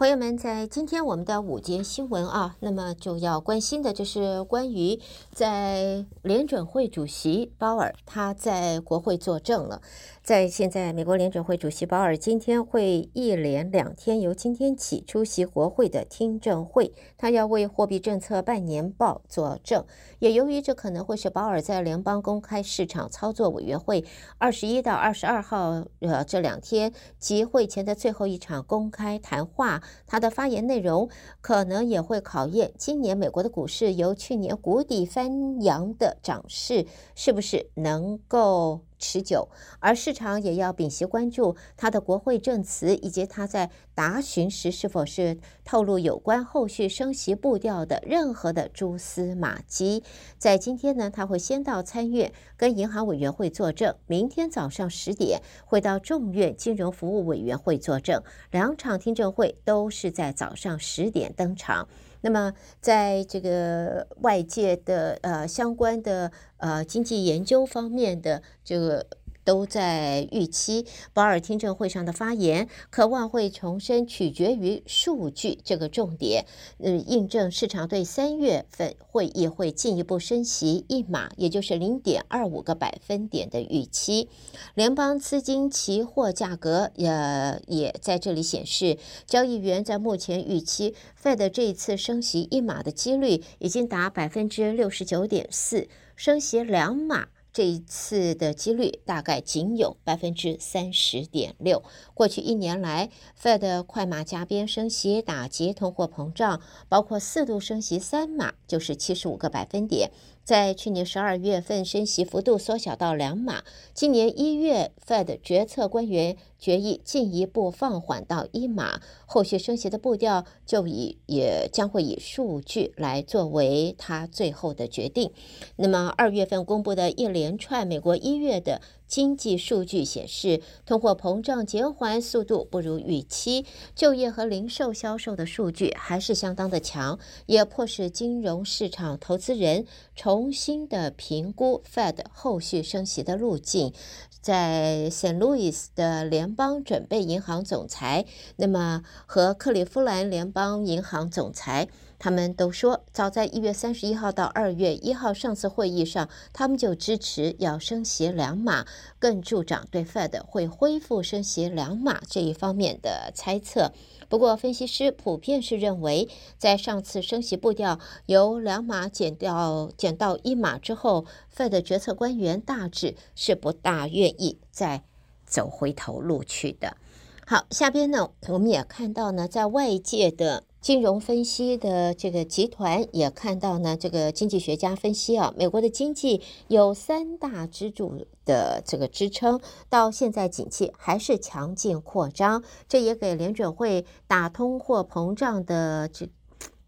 [0.00, 4.98] 朋友们，在今天我们的午间新闻啊，那么就要关心的就是关于
[5.30, 9.82] 在联准会主席鲍尔他在国会作证了。
[10.22, 19.84] 在现在，美国联准会主席鲍尔今天会一连两天，由今天起出席国会的听证会，他要为货币政策半年报作证。
[20.18, 24.04] 也由于这可能会是鲍尔在联邦公开市场操作委员会
[24.38, 31.08] 二十一到二十二号呃这两天集会前的最后一场公开谈话，他的发言内容
[31.40, 38.89] 可能也会考验今年美国的股市由去年谷底翻扬的涨势是不是能够。
[39.00, 39.48] 持久，
[39.80, 50.04] 而市场也要屏息关注他的国会证词，以及他在答询时是否是透露有关后续升息步调的任何的蛛丝马迹。
[50.38, 61.88] 在今天呢，他会先到参院跟银行委员会作证，明天早上十点会到众院金融服务委员会作证，两场听证会都是在早上十点登场。
[62.22, 69.06] 那么，在这个外界的呃相关的呃经济研究方面的这个。
[69.44, 76.46] 都在预期保尔听证会上的发言，渴望会重申取决于数据这个重点，
[76.78, 84.28] 嗯，印证市场对三月份会议会进一步升息一码，也就是零点二五个百分点的预期。
[84.74, 97.28] 联邦资金期货价格也也在这里显示，交易员在目前预期 Fed 这一次升息一码的几率已经达百分之六十九点四，升息两码。
[97.52, 101.82] 这一次的几率大概仅有百分之三十点六。
[102.14, 110.10] 过去一年来，Fed 快马加鞭升息，打击通货膨胀，包括四度升息三码，就是七十五个百分点。
[110.42, 113.62] 在去年十二月份，升息幅度缩小到两码。
[113.94, 119.00] 今年一月，Fed 决策官员决议进一步放缓到一码。
[119.26, 125.30] 后续升息的步调就以也将会以数据来作为他最后的决定。
[125.76, 128.82] 那么二月份公布的一连连串美国一月的。
[129.06, 139.84] 经济数据显示，通货膨胀减缓速度不如预期，就业和零售销售的数据还是相当的强，也迫使金融市场投资人
[140.14, 143.92] 重新的评估 Fed 后续升息的路径。
[144.40, 151.88] 在圣路易斯的联邦准备银行总裁，那么和克利夫兰联邦银行总裁。
[152.20, 158.86] 他们都说，早在一月三十一号到二月一号上次会议上，他们就支持要升息两码，
[159.18, 163.92] 更助长对 Fed 会恢复升息两码这一方面的猜测。
[164.28, 166.28] 不过，分析师普遍是认为，
[166.58, 171.24] 在上次升息步调由两码减掉减到一码之后
[171.56, 175.02] ，Fed 决策官员大致是不大愿意再
[175.46, 176.98] 走回头路去的。
[177.46, 180.64] 好，下边呢，我们也看到呢，在外界的。
[180.80, 189.60] 金融分析的这个集团也看到呢，这个经济学家分析啊，美国的经济有三大支柱的这个支撑，
[189.90, 196.30] 到现在景气还是强劲扩张，这也给联准会打通货膨胀的这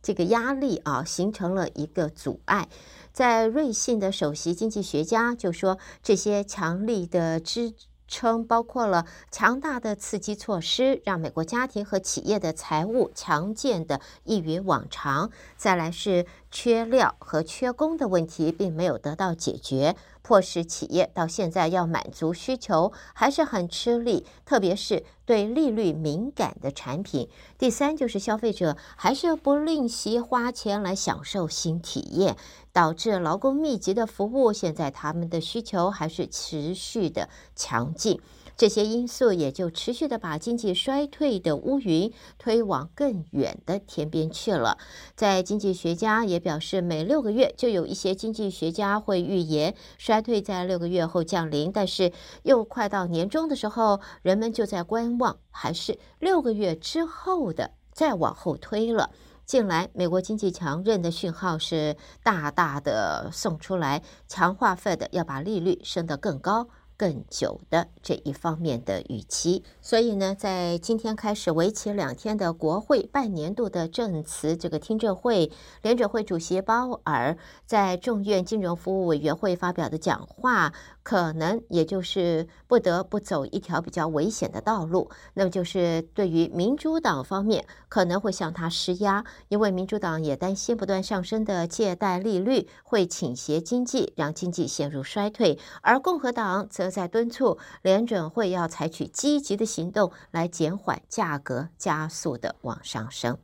[0.00, 2.68] 这个压力啊，形成了一个阻碍。
[3.12, 7.74] 在瑞信的首席经济学家就说，这些强力的支。
[8.10, 15.30] 称包括了强大的刺激措施，让美国家庭和企业的财务强健的异于往常。
[15.56, 27.28] 再来是缺料和缺工的问题并没有得到解决，迫使企业到现在要满足需求还是很吃力，特别是对利率敏感的产品。
[27.56, 32.36] 第三就是消费者还是不吝惜花钱来享受新体验。
[32.72, 38.20] 导致劳工密集的服务，现在他们的需求还是持续的强劲，
[38.60, 44.76] 这些因素也就持续的把经济衰退的乌云推往更远的天边去了。
[45.16, 52.12] 在经济学家也表示，每六个月就有一些经济学家会预言衰退在六个月后降临，但是
[52.42, 59.08] 又快到年终的时候，人们就在观望，还是六个月之后的再往后推了。
[59.46, 66.68] 近来，美国经济强韧的讯号是大大的送出来，强化 Fed 要把利率升得更高。
[67.00, 75.50] 更久的这一方面的预期，所以呢，在今天开始为期两天的国会半年度的证词这个听证会，
[75.80, 103.38] 联准会主席鲍尔在众院金融服务委员会发表的讲话，可能也就是不得不走一条比较危险的道路，那么就是对于民主党方面可能会向他施压，因为民主党也担心不断上升的借贷利率会倾斜经济，让经济陷入衰退，而共和党则在敦促联准会要采取积极的行动来减缓价格加速的往上升。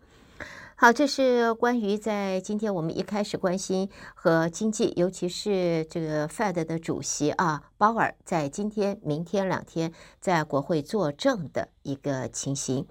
[0.79, 12.87] 好，这是关于在今天我们一开始关心和经济，尤其是这个 Fed 的主席啊鲍尔在今天、明天两天在国会作证的一个情形。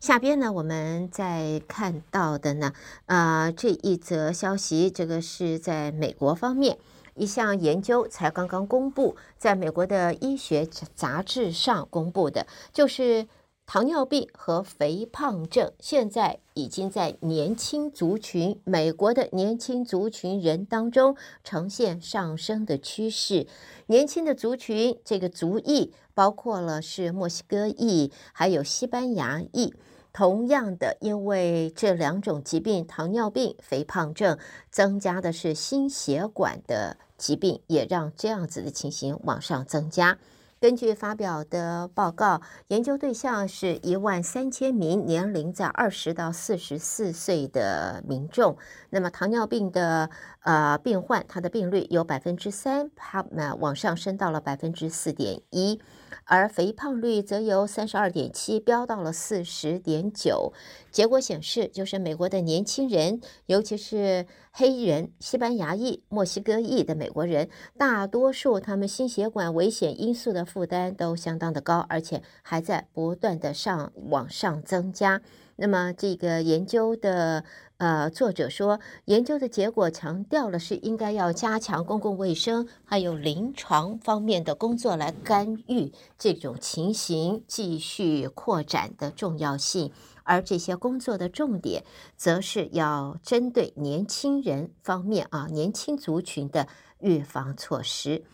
[0.00, 2.74] 下边呢，我们再看到的呢，
[3.06, 6.76] 啊，这一则消息，这个是在美国方面
[7.14, 13.26] 一项研究才刚刚公布，在美国的医学杂志上公布的，就是。
[13.72, 23.46] 糖尿病和肥胖症现在已经在年轻族群，美国的年轻族群人当中呈现上升的趋势。
[23.86, 29.72] 年轻的族群，这个族裔包括了是墨西哥裔，还有西班牙裔。
[30.12, 34.38] 同样的，因为这两种疾病，糖尿病、肥胖症，
[34.70, 40.18] 增加的是心血管的疾病，也让这样子的情形往上增加。
[40.60, 48.58] 根据发表的报告，研究对象是一万三千名年龄在二十到四十四岁的民众。
[48.90, 50.10] 那么，糖尿病的
[50.42, 55.80] 呃病患，他的病率有百分之三，它那往上升到了百分之四点一。
[56.24, 60.52] 而肥胖率则由三十二点七飙到了四十点九。
[60.90, 75.20] 结果显示，就是美国的年轻人，尤其是黑人、西班牙裔、墨西哥裔的美国人，大多数他们心血管危险因素的负担都相当的高，而且还在不断的上往上增加。
[75.60, 77.44] 那么，这个研究的。
[77.80, 89.90] 呃，作者说，研究的结果强调了是应该要加强公共卫生还有临床方面的工作来干预这种情形继续扩展的重要性，
[90.24, 91.82] 而这些工作的重点
[92.18, 96.68] 则是要针对年轻人方面啊，年轻族群的
[96.98, 98.24] 预防措施。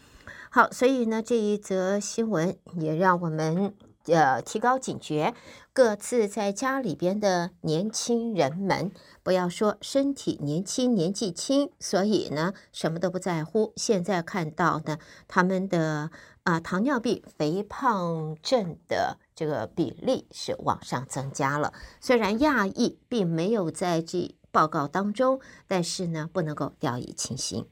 [0.51, 3.73] 好，所以呢，这一则新闻也让我们。
[4.07, 5.35] 呃，提高警觉，
[5.73, 8.93] 各自在家里边的年轻人们，
[9.23, 13.73] 不要说身体年轻、年纪轻，所以呢，什么都不在乎。
[13.77, 16.11] 现在看到的他们的
[16.45, 21.73] 啊、糖尿病、肥胖症的这个比例是往上增加了。
[22.01, 27.67] 虽然亚裔并没有在这报告当中，但是呢，不能够掉以轻心。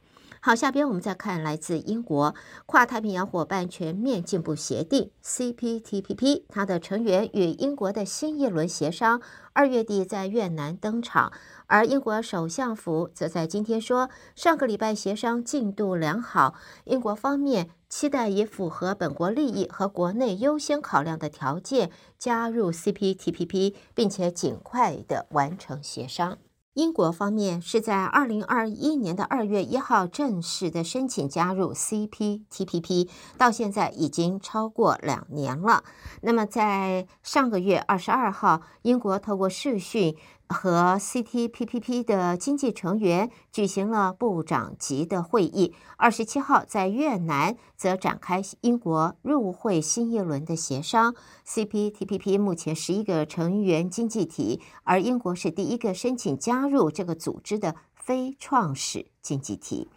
[0.47, 2.35] 好，下边我们再看来自英国
[2.67, 9.23] 跨太平洋伙伴全面进步协定 （CPTPP），它的成员与英国的新一轮协商
[9.55, 11.33] 二月底在越南登场，
[11.67, 16.53] 而英国首相府则在今天说，上个礼拜协商进度良好，
[16.85, 26.37] 英国方面期待以符合本国利益和国内优先考量的条件加入 CPTPP，并且尽快的完成协商。
[26.75, 35.85] 英国方面是在二零二一年的二月一号正式的申请加入 CPTPP，到现在已经超过两年了。
[36.21, 40.17] 那么在上个月二十二号，英国透过视讯。
[40.49, 45.75] 和 CTPPP 的经济成员举行了部长级的会议。
[45.97, 51.15] 二十七号在越南则展开英国入会新一轮的协商。
[51.47, 59.89] CPTPP 目前十一个成员经济体，而英国是第一个申请加入这个组织的非创始经济体。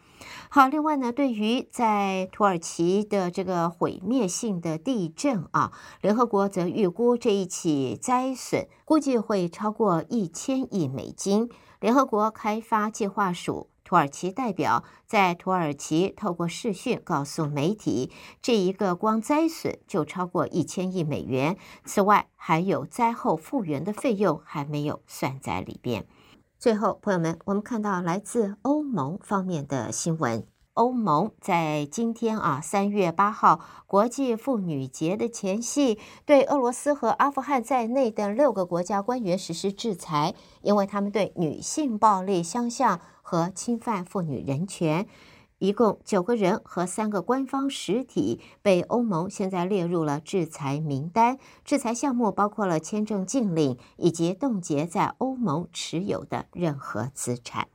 [0.49, 5.71] 好，另外呢，对于在土耳其的这个毁灭性的地震啊，
[6.01, 11.49] 联合国则预估这一起灾损估计会超过一千亿美金。
[11.79, 21.57] 联合国开发计划署土耳其代表在土耳其透过视讯告诉媒体，这一个光灾损就超过一千亿美元。
[21.85, 26.07] 此外，还有灾后复原的费用还没有算在里边。
[26.59, 30.43] 最后，朋友们，我们看到来自欧盟方面的新闻。
[30.73, 40.33] 欧盟在今天啊，三月八号国际妇女节的前夕，对俄罗斯和阿富汗在内的六个国家官员实施制裁，
[40.63, 45.07] 因为他们对女性暴力相向和侵犯妇女人权。
[45.59, 51.37] 一共九个人和三个官方实体被欧盟现在列入了制裁名单。
[51.65, 57.67] 制裁项目包括了签证禁令以及冻结在欧盟持有的任何资产。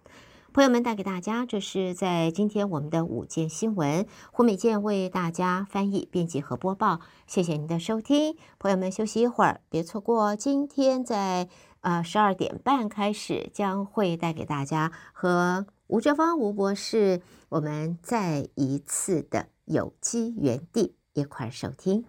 [0.53, 7.01] 朋友们，带给大家，这是在今天我们的午间新闻，胡美健为大家翻译、编辑和播报。
[7.27, 11.49] 谢谢您的收听，朋友们休息一会儿，别错过今天在
[11.81, 15.67] 呃十二点半开始将会带给大家和。
[15.93, 17.21] 吴哲芳吴博士，
[17.51, 22.07] 我们再一次的有机园地一块儿收听。